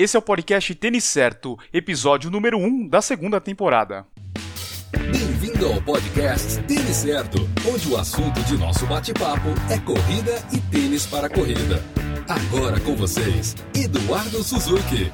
[0.00, 4.06] Esse é o podcast Tênis Certo, episódio número 1 da segunda temporada.
[4.92, 11.04] Bem-vindo ao podcast Tênis Certo, onde o assunto de nosso bate-papo é corrida e tênis
[11.04, 11.82] para corrida.
[12.28, 15.10] Agora com vocês, Eduardo Suzuki.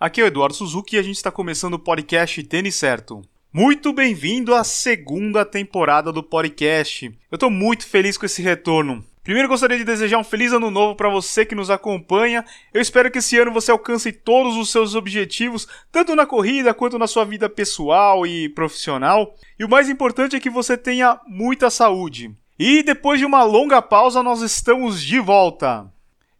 [0.00, 3.20] Aqui é o Eduardo Suzuki e a gente está começando o podcast Tênis Certo.
[3.52, 7.14] Muito bem-vindo à segunda temporada do podcast.
[7.30, 9.04] Eu estou muito feliz com esse retorno.
[9.26, 12.44] Primeiro gostaria de desejar um feliz ano novo para você que nos acompanha.
[12.72, 16.96] Eu espero que esse ano você alcance todos os seus objetivos, tanto na corrida quanto
[16.96, 19.34] na sua vida pessoal e profissional.
[19.58, 22.32] E o mais importante é que você tenha muita saúde.
[22.56, 25.90] E depois de uma longa pausa, nós estamos de volta.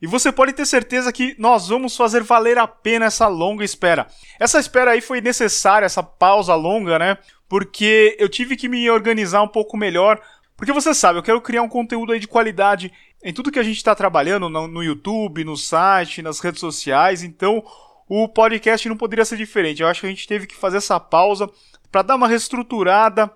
[0.01, 4.07] E você pode ter certeza que nós vamos fazer valer a pena essa longa espera.
[4.39, 7.19] Essa espera aí foi necessária, essa pausa longa, né?
[7.49, 10.21] Porque eu tive que me organizar um pouco melhor
[10.57, 12.93] porque você sabe, eu quero criar um conteúdo aí de qualidade
[13.23, 17.23] em tudo que a gente está trabalhando no, no YouTube, no site, nas redes sociais.
[17.23, 17.63] Então,
[18.09, 19.83] o podcast não poderia ser diferente.
[19.83, 21.51] Eu acho que a gente teve que fazer essa pausa
[21.91, 23.31] para dar uma reestruturada,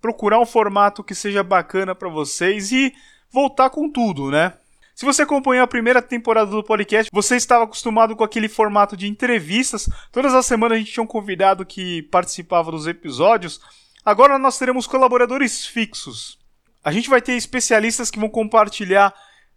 [0.00, 2.92] procurar um formato que seja bacana para vocês e
[3.30, 4.54] voltar com tudo, né?
[4.94, 9.08] Se você acompanhou a primeira temporada do podcast, você estava acostumado com aquele formato de
[9.08, 9.88] entrevistas.
[10.12, 13.60] Todas as semanas a gente tinha um convidado que participava dos episódios.
[14.04, 16.38] Agora nós teremos colaboradores fixos.
[16.84, 19.14] A gente vai ter especialistas que vão compartilhar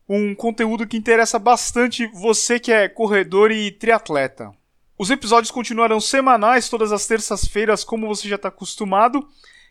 [0.08, 4.52] um conteúdo que interessa bastante você que é corredor e triatleta.
[4.98, 9.28] Os episódios continuarão semanais todas as terças-feiras, como você já está acostumado.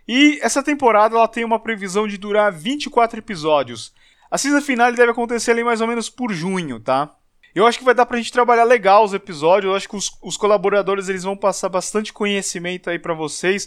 [0.07, 3.93] E essa temporada ela tem uma previsão de durar 24 episódios.
[4.31, 7.17] A season final deve acontecer ali mais ou menos por junho, tá?
[7.55, 9.71] Eu acho que vai dar pra gente trabalhar legal os episódios.
[9.71, 13.67] Eu acho que os, os colaboradores eles vão passar bastante conhecimento aí para vocês.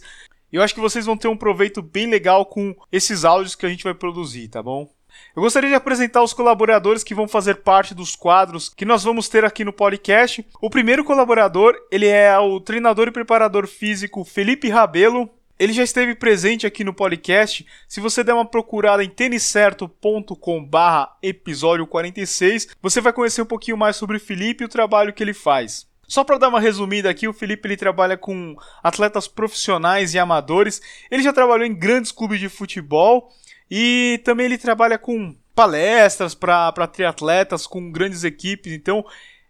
[0.51, 3.65] E eu acho que vocês vão ter um proveito bem legal com esses áudios que
[3.65, 4.89] a gente vai produzir, tá bom?
[5.35, 9.27] Eu gostaria de apresentar os colaboradores que vão fazer parte dos quadros que nós vamos
[9.27, 10.45] ter aqui no podcast.
[10.61, 15.27] O primeiro colaborador, ele é o treinador e preparador físico Felipe Rabelo.
[15.57, 17.65] Ele já esteve presente aqui no podcast.
[17.87, 23.97] Se você der uma procurada em têniscerto.com/barra episódio 46, você vai conhecer um pouquinho mais
[23.97, 25.88] sobre o Felipe e o trabalho que ele faz.
[26.09, 30.81] Só para dar uma resumida aqui, o Felipe ele trabalha com atletas profissionais e amadores.
[31.11, 33.31] Ele já trabalhou em grandes clubes de futebol
[33.69, 38.73] e também ele trabalha com palestras para triatletas, com grandes equipes.
[38.73, 39.05] Então,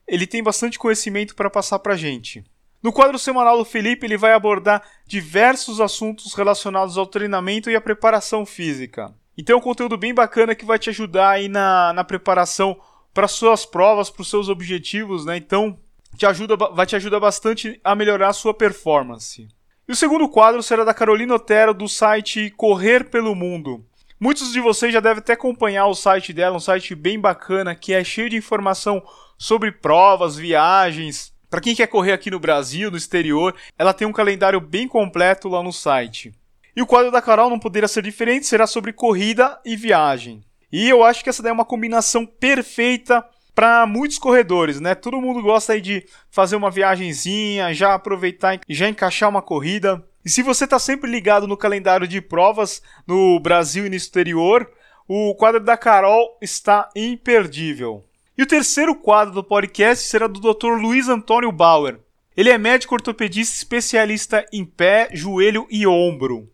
[0.06, 2.44] ele tem bastante conhecimento para passar para gente.
[2.84, 7.80] No quadro semanal do Felipe, ele vai abordar diversos assuntos relacionados ao treinamento e à
[7.80, 9.14] preparação física.
[9.38, 12.78] Então, é um conteúdo bem bacana que vai te ajudar aí na, na preparação
[13.14, 15.38] para suas provas, para os seus objetivos, né?
[15.38, 15.80] Então,
[16.20, 19.48] te ajuda, vai te ajudar bastante a melhorar a sua performance.
[19.88, 23.86] E o segundo quadro será da Carolina Otero do site Correr pelo Mundo.
[24.20, 27.94] Muitos de vocês já devem até acompanhar o site dela, um site bem bacana que
[27.94, 29.02] é cheio de informação
[29.38, 31.34] sobre provas, viagens.
[31.50, 35.48] Para quem quer correr aqui no Brasil, no exterior, ela tem um calendário bem completo
[35.48, 36.34] lá no site.
[36.76, 40.44] E o quadro da Carol não poderia ser diferente, será sobre corrida e viagem.
[40.70, 44.96] E eu acho que essa daí é uma combinação perfeita para muitos corredores, né?
[44.96, 50.04] Todo mundo gosta aí de fazer uma viagenzinha, já aproveitar e já encaixar uma corrida.
[50.24, 54.70] E se você está sempre ligado no calendário de provas no Brasil e no exterior,
[55.08, 58.06] o quadro da Carol está imperdível.
[58.38, 60.80] E o terceiro quadro do podcast será do Dr.
[60.80, 62.00] Luiz Antônio Bauer.
[62.38, 66.50] Ele é médico ortopedista especialista em pé, joelho e ombro.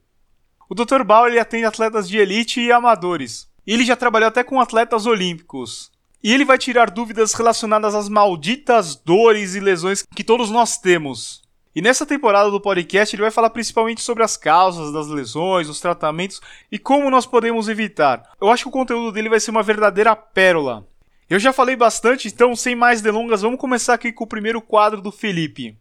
[0.67, 1.03] O Dr.
[1.03, 3.47] Bauer atende atletas de elite e amadores.
[3.67, 5.91] Ele já trabalhou até com atletas olímpicos.
[6.25, 11.43] E ele vai tirar dúvidas relacionadas às malditas dores e lesões que todos nós temos.
[11.75, 15.79] E nessa temporada do podcast ele vai falar principalmente sobre as causas das lesões, os
[15.79, 16.41] tratamentos
[16.71, 18.23] e como nós podemos evitar.
[18.41, 20.87] Eu acho que o conteúdo dele vai ser uma verdadeira pérola.
[21.29, 25.03] Eu já falei bastante, então sem mais delongas, vamos começar aqui com o primeiro quadro
[25.03, 25.77] do Felipe.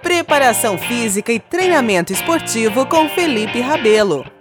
[0.00, 4.35] Preparação física e treinamento esportivo com Felipe Rabelo.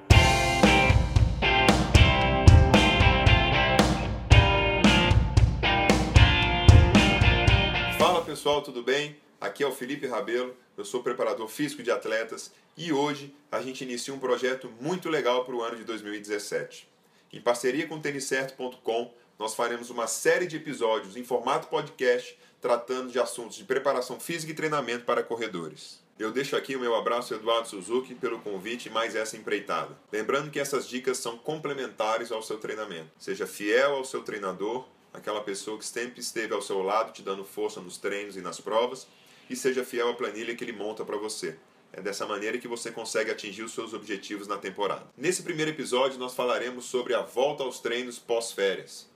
[8.46, 9.18] Pessoal, tudo bem?
[9.42, 13.84] Aqui é o Felipe Rabelo, eu sou preparador físico de atletas e hoje a gente
[13.84, 16.88] inicia um projeto muito legal para o ano de 2017.
[17.34, 23.12] Em parceria com o têniscerto.com, nós faremos uma série de episódios em formato podcast tratando
[23.12, 26.00] de assuntos de preparação física e treinamento para corredores.
[26.20, 29.98] Eu deixo aqui o meu abraço Eduardo Suzuki pelo convite e mais essa empreitada.
[30.12, 33.10] Lembrando que essas dicas são complementares ao seu treinamento.
[33.18, 37.44] Seja fiel ao seu treinador aquela pessoa que sempre esteve ao seu lado te dando
[37.44, 39.08] força nos treinos e nas provas,
[39.50, 41.58] e seja fiel à planilha que ele monta para você.
[41.94, 45.08] É dessa maneira que você consegue atingir os seus objetivos na temporada.
[45.18, 49.10] Nesse primeiro episódio, nós falaremos sobre a volta aos treinos pós-férias.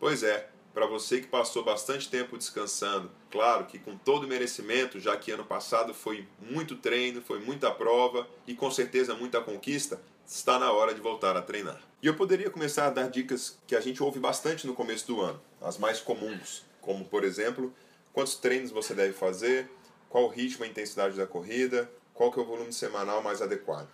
[0.00, 5.16] Pois é, para você que passou bastante tempo descansando, claro que com todo merecimento, já
[5.16, 10.58] que ano passado foi muito treino, foi muita prova e com certeza muita conquista, está
[10.58, 11.80] na hora de voltar a treinar.
[12.02, 15.20] E eu poderia começar a dar dicas que a gente ouve bastante no começo do
[15.20, 17.74] ano, as mais comuns, como por exemplo,
[18.12, 19.70] quantos treinos você deve fazer,
[20.08, 23.88] qual o ritmo e intensidade da corrida, qual que é o volume semanal mais adequado.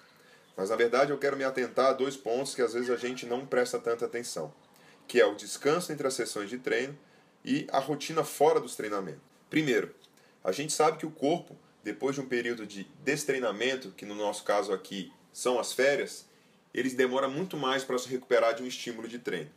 [0.56, 3.27] Mas na verdade eu quero me atentar a dois pontos que às vezes a gente
[3.27, 4.53] não presta tanta atenção
[5.11, 6.97] que é o descanso entre as sessões de treino
[7.44, 9.21] e a rotina fora dos treinamentos.
[9.50, 9.93] Primeiro,
[10.44, 14.44] a gente sabe que o corpo, depois de um período de destreinamento, que no nosso
[14.44, 16.27] caso aqui são as férias,
[16.73, 19.50] eles demoram muito mais para se recuperar de um estímulo de treino.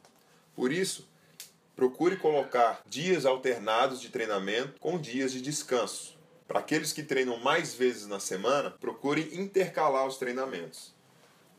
[0.56, 1.08] Por isso,
[1.76, 6.18] procure colocar dias alternados de treinamento com dias de descanso.
[6.48, 10.94] Para aqueles que treinam mais vezes na semana, procure intercalar os treinamentos.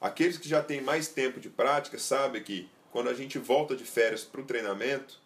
[0.00, 3.84] Aqueles que já têm mais tempo de prática sabem que quando a gente volta de
[3.84, 5.20] férias para o treinamento,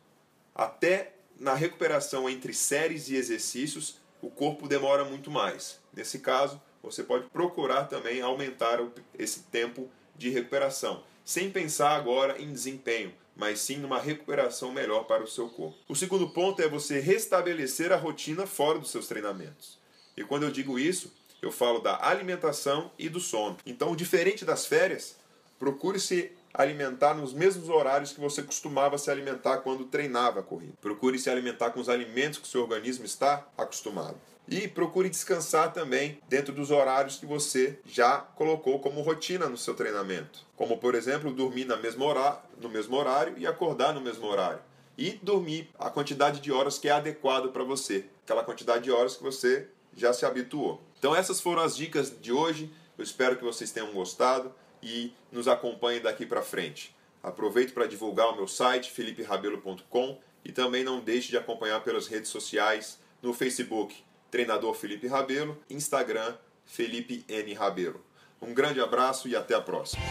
[0.54, 5.78] até na recuperação entre séries e exercícios, o corpo demora muito mais.
[5.92, 8.80] Nesse caso, você pode procurar também aumentar
[9.18, 15.22] esse tempo de recuperação, sem pensar agora em desempenho, mas sim numa recuperação melhor para
[15.22, 15.78] o seu corpo.
[15.88, 19.78] O segundo ponto é você restabelecer a rotina fora dos seus treinamentos.
[20.16, 23.56] E quando eu digo isso, eu falo da alimentação e do sono.
[23.64, 25.16] Então, diferente das férias,
[25.58, 30.74] procure se alimentar nos mesmos horários que você costumava se alimentar quando treinava a corrida.
[30.80, 34.16] Procure se alimentar com os alimentos que o seu organismo está acostumado.
[34.50, 39.74] E procure descansar também dentro dos horários que você já colocou como rotina no seu
[39.74, 40.46] treinamento.
[40.56, 44.60] Como, por exemplo, dormir no mesmo horário e acordar no mesmo horário.
[44.96, 48.06] E dormir a quantidade de horas que é adequado para você.
[48.24, 50.82] Aquela quantidade de horas que você já se habituou.
[50.98, 52.72] Então essas foram as dicas de hoje.
[52.96, 56.94] Eu espero que vocês tenham gostado e nos acompanhe daqui para frente.
[57.22, 62.30] Aproveito para divulgar o meu site feliperabelo.com e também não deixe de acompanhar pelas redes
[62.30, 63.94] sociais no Facebook
[64.30, 68.04] Treinador Felipe Rabelo, Instagram Felipe N Rabelo.
[68.40, 70.02] Um grande abraço e até a próxima.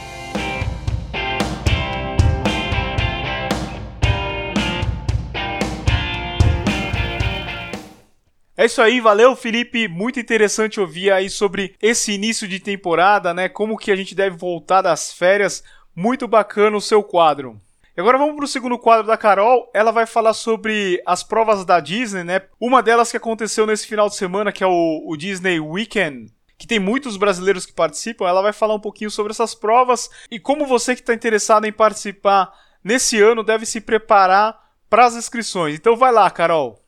[8.59, 13.47] É isso aí, valeu Felipe, muito interessante ouvir aí sobre esse início de temporada, né?
[13.47, 15.63] Como que a gente deve voltar das férias.
[15.95, 17.61] Muito bacana o seu quadro.
[17.95, 19.69] Agora vamos para o segundo quadro da Carol.
[19.75, 22.41] Ela vai falar sobre as provas da Disney, né?
[22.59, 26.65] Uma delas que aconteceu nesse final de semana, que é o, o Disney Weekend, que
[26.65, 28.27] tem muitos brasileiros que participam.
[28.27, 31.71] Ela vai falar um pouquinho sobre essas provas e como você que está interessado em
[31.71, 32.51] participar
[32.83, 34.57] nesse ano deve se preparar
[34.89, 35.75] para as inscrições.
[35.75, 36.86] Então vai lá, Carol.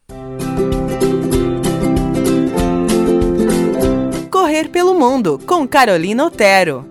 [4.49, 6.83] Correr pelo Mundo, com Carolina Otero.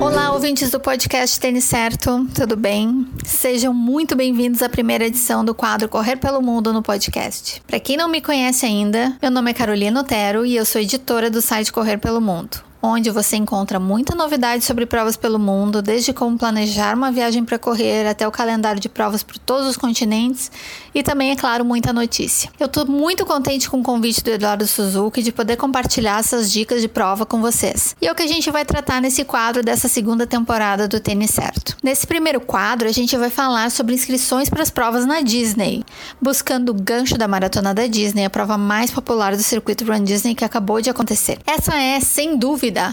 [0.00, 3.06] Olá, ouvintes do podcast Tênis Certo, tudo bem?
[3.22, 7.60] Sejam muito bem-vindos à primeira edição do quadro Correr pelo Mundo no podcast.
[7.66, 11.28] Para quem não me conhece ainda, meu nome é Carolina Otero e eu sou editora
[11.28, 16.12] do site Correr pelo Mundo onde você encontra muita novidade sobre provas pelo mundo, desde
[16.12, 20.50] como planejar uma viagem para correr até o calendário de provas por todos os continentes
[20.94, 22.50] e também, é claro, muita notícia.
[22.60, 26.82] Eu estou muito contente com o convite do Eduardo Suzuki de poder compartilhar essas dicas
[26.82, 27.96] de prova com vocês.
[28.02, 31.30] E é o que a gente vai tratar nesse quadro dessa segunda temporada do Tênis
[31.30, 31.76] Certo.
[31.82, 35.82] Nesse primeiro quadro, a gente vai falar sobre inscrições para as provas na Disney,
[36.20, 40.34] buscando o gancho da maratona da Disney, a prova mais popular do circuito Run Disney
[40.34, 41.38] que acabou de acontecer.
[41.46, 42.36] Essa é, sem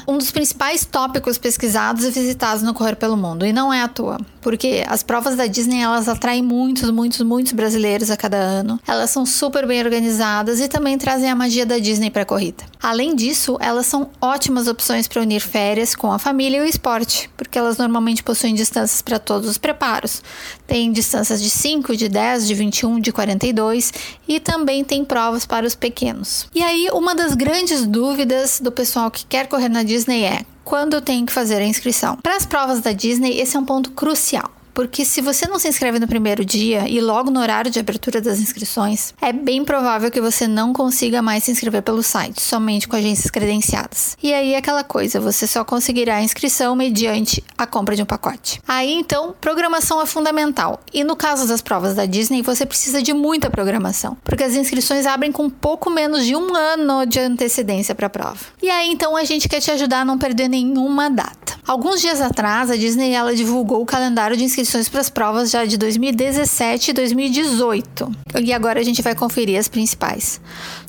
[0.07, 3.87] um dos principais tópicos pesquisados e visitados no Correr pelo Mundo, e não é à
[3.87, 8.79] toa, porque as provas da Disney elas atraem muitos, muitos, muitos brasileiros a cada ano.
[8.87, 12.63] Elas são super bem organizadas e também trazem a magia da Disney para a corrida.
[12.81, 17.29] Além disso, elas são ótimas opções para unir férias com a família e o esporte,
[17.37, 20.23] porque elas normalmente possuem distâncias para todos os preparos.
[20.65, 23.93] Tem distâncias de 5, de 10, de 21, de 42
[24.27, 26.47] e também tem provas para os pequenos.
[26.55, 31.01] E aí, uma das grandes dúvidas do pessoal que quer correr na Disney é quando
[31.01, 32.17] tenho que fazer a inscrição.
[32.17, 34.51] Para as provas da Disney, esse é um ponto crucial.
[34.81, 38.19] Porque se você não se inscreve no primeiro dia e logo no horário de abertura
[38.19, 42.87] das inscrições, é bem provável que você não consiga mais se inscrever pelo site, somente
[42.87, 44.17] com agências credenciadas.
[44.23, 48.07] E aí é aquela coisa, você só conseguirá a inscrição mediante a compra de um
[48.07, 48.59] pacote.
[48.67, 50.79] Aí então, programação é fundamental.
[50.91, 55.05] E no caso das provas da Disney, você precisa de muita programação, porque as inscrições
[55.05, 58.39] abrem com pouco menos de um ano de antecedência para a prova.
[58.59, 61.51] E aí então a gente quer te ajudar a não perder nenhuma data.
[61.67, 65.51] Alguns dias atrás, a Disney ela divulgou o calendário de inscrições inscrições para as provas
[65.51, 68.11] já de 2017 e 2018.
[68.41, 70.39] E agora a gente vai conferir as principais.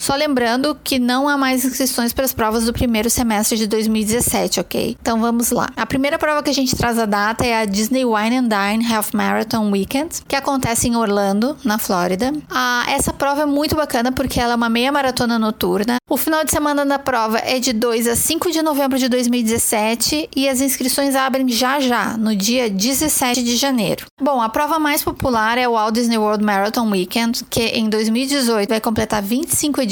[0.02, 4.58] Só lembrando que não há mais inscrições para as provas do primeiro semestre de 2017,
[4.58, 4.96] ok?
[5.00, 5.68] Então vamos lá.
[5.76, 8.92] A primeira prova que a gente traz a data é a Disney Wine and Dine
[8.92, 12.32] Half Marathon Weekend, que acontece em Orlando, na Flórida.
[12.50, 15.98] Ah, essa prova é muito bacana porque ela é uma meia maratona noturna.
[16.10, 20.30] O final de semana da prova é de 2 a 5 de novembro de 2017
[20.34, 24.06] e as inscrições abrem já já, no dia 17 de janeiro.
[24.20, 28.68] Bom, a prova mais popular é o Walt Disney World Marathon Weekend, que em 2018
[28.68, 29.91] vai completar 25 edições.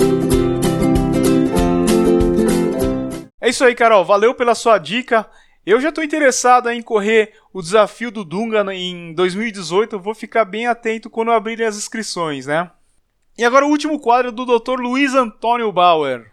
[3.41, 4.05] É isso aí, Carol.
[4.05, 5.25] Valeu pela sua dica.
[5.69, 9.97] Eu já estou interessado em correr o desafio do Dunga em 2018.
[9.97, 12.71] Eu vou ficar bem atento quando abrirem as inscrições, né?
[13.37, 14.79] E agora o último quadro do Dr.
[14.79, 16.31] Luiz Antônio Bauer.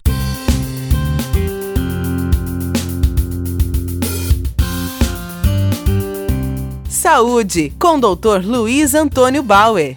[6.88, 8.42] Saúde, com o Dr.
[8.42, 9.96] Luiz Antônio Bauer.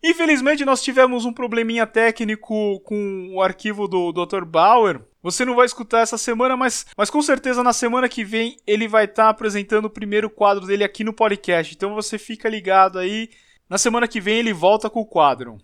[0.00, 4.44] Infelizmente, nós tivemos um probleminha técnico com o arquivo do Dr.
[4.44, 5.00] Bauer.
[5.26, 8.86] Você não vai escutar essa semana, mas, mas com certeza na semana que vem ele
[8.86, 11.74] vai estar tá apresentando o primeiro quadro dele aqui no podcast.
[11.74, 13.28] Então você fica ligado aí.
[13.68, 15.58] Na semana que vem ele volta com o quadro.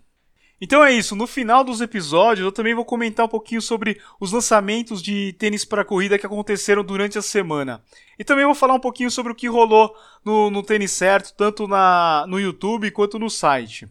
[0.59, 4.33] Então é isso, no final dos episódios eu também vou comentar um pouquinho sobre os
[4.33, 7.81] lançamentos de tênis para corrida que aconteceram durante a semana.
[8.19, 11.69] E também vou falar um pouquinho sobre o que rolou no, no Tênis Certo, tanto
[11.69, 13.87] na, no YouTube quanto no site.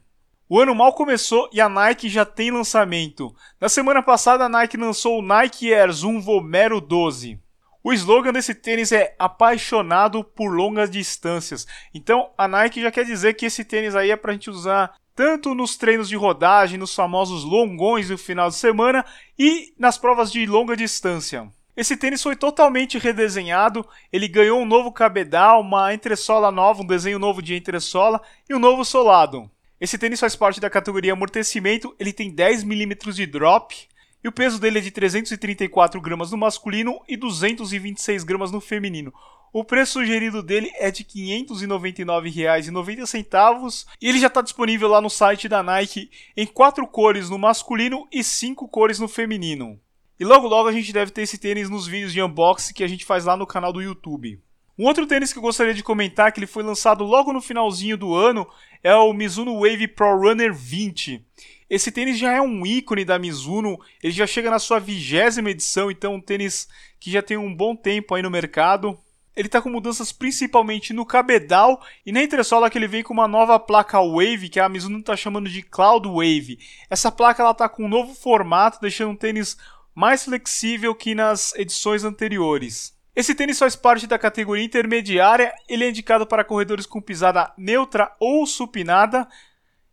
[0.55, 3.35] O ano mal começou e a Nike já tem lançamento.
[3.59, 7.41] Na semana passada a Nike lançou o Nike Air Zoom Vomero 12.
[7.83, 11.67] O slogan desse tênis é apaixonado por longas distâncias.
[11.95, 14.93] Então a Nike já quer dizer que esse tênis aí é para a gente usar
[15.17, 19.07] tanto nos treinos de rodagem, nos famosos longões do final de semana
[19.39, 21.51] e nas provas de longa distância.
[21.75, 27.19] Esse tênis foi totalmente redesenhado, ele ganhou um novo cabedal, uma entressola nova, um desenho
[27.19, 29.51] novo de entressola e um novo solado.
[29.83, 33.75] Esse tênis faz parte da categoria amortecimento, ele tem 10 mm de drop
[34.23, 39.13] e o peso dele é de 334 gramas no masculino e 226 gramas no feminino.
[39.53, 41.09] O preço sugerido dele é de R$
[41.49, 47.37] 599,90 e ele já está disponível lá no site da Nike em quatro cores no
[47.37, 49.81] masculino e cinco cores no feminino.
[50.17, 52.89] E logo logo a gente deve ter esse tênis nos vídeos de unboxing que a
[52.89, 54.41] gente faz lá no canal do YouTube.
[54.79, 57.97] Um outro tênis que eu gostaria de comentar, que ele foi lançado logo no finalzinho
[57.97, 58.47] do ano,
[58.83, 61.23] é o Mizuno Wave Pro Runner 20.
[61.69, 65.91] Esse tênis já é um ícone da Mizuno, ele já chega na sua vigésima edição,
[65.91, 68.99] então um tênis que já tem um bom tempo aí no mercado.
[69.35, 73.29] Ele está com mudanças principalmente no cabedal e na entressola que ele vem com uma
[73.29, 76.59] nova placa Wave, que a Mizuno está chamando de Cloud Wave.
[76.91, 79.57] Essa placa ela está com um novo formato, deixando um tênis
[79.95, 82.95] mais flexível que nas edições anteriores.
[83.15, 88.11] Esse tênis faz parte da categoria intermediária, ele é indicado para corredores com pisada neutra
[88.19, 89.29] ou supinada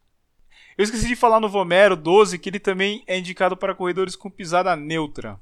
[0.78, 4.31] Eu esqueci de falar no Vomero 12 que ele também é indicado para corredores com
[4.31, 5.40] pisada neutra.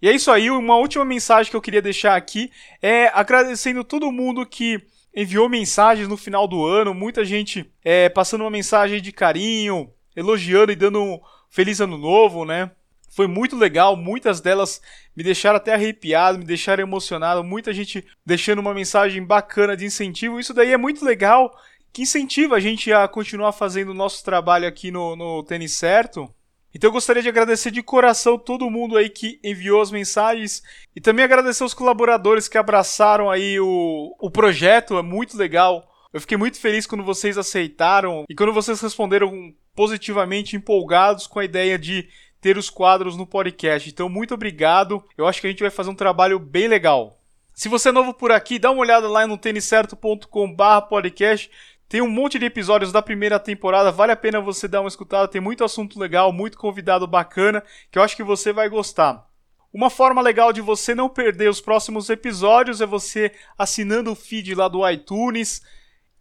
[0.00, 2.50] E é isso aí, uma última mensagem que eu queria deixar aqui
[2.80, 4.80] é agradecendo todo mundo que
[5.14, 10.70] enviou mensagens no final do ano, muita gente é, passando uma mensagem de carinho, elogiando
[10.70, 12.70] e dando um feliz ano novo, né?
[13.10, 14.80] Foi muito legal, muitas delas
[15.16, 20.38] me deixaram até arrepiado, me deixaram emocionado, muita gente deixando uma mensagem bacana de incentivo.
[20.38, 21.52] Isso daí é muito legal,
[21.92, 26.32] que incentiva a gente a continuar fazendo o nosso trabalho aqui no, no Tênis Certo.
[26.74, 30.62] Então eu gostaria de agradecer de coração todo mundo aí que enviou as mensagens
[30.94, 35.88] e também agradecer os colaboradores que abraçaram aí o, o projeto, é muito legal.
[36.12, 41.44] Eu fiquei muito feliz quando vocês aceitaram e quando vocês responderam positivamente empolgados com a
[41.44, 42.08] ideia de
[42.40, 43.88] ter os quadros no podcast.
[43.88, 45.02] Então, muito obrigado.
[45.16, 47.18] Eu acho que a gente vai fazer um trabalho bem legal.
[47.54, 51.50] Se você é novo por aqui, dá uma olhada lá no têniscerto.com/podcast.
[51.88, 55.26] Tem um monte de episódios da primeira temporada, vale a pena você dar uma escutada,
[55.26, 59.26] tem muito assunto legal, muito convidado bacana, que eu acho que você vai gostar.
[59.72, 64.54] Uma forma legal de você não perder os próximos episódios é você assinando o feed
[64.54, 65.62] lá do iTunes.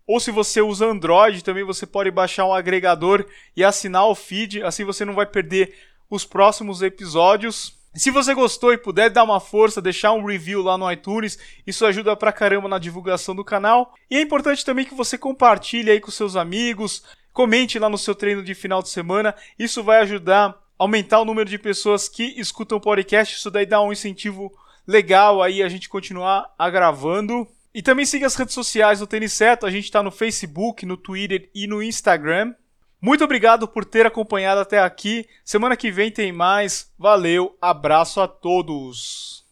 [0.05, 4.63] Ou se você usa Android, também você pode baixar um agregador e assinar o feed,
[4.63, 5.73] assim você não vai perder
[6.09, 7.76] os próximos episódios.
[7.97, 11.83] Se você gostou e puder dar uma força, deixar um review lá no iTunes, isso
[11.83, 13.95] ajuda pra caramba na divulgação do canal.
[14.09, 18.13] E é importante também que você compartilhe aí com seus amigos, comente lá no seu
[18.13, 22.39] treino de final de semana, isso vai ajudar a aumentar o número de pessoas que
[22.39, 24.51] escutam o podcast, isso daí dá um incentivo
[24.85, 27.47] legal aí a gente continuar a gravando.
[27.73, 30.97] E também siga as redes sociais do Tênis Certo, a gente está no Facebook, no
[30.97, 32.53] Twitter e no Instagram.
[33.01, 35.25] Muito obrigado por ter acompanhado até aqui.
[35.45, 36.91] Semana que vem tem mais.
[36.97, 39.45] Valeu, abraço a todos.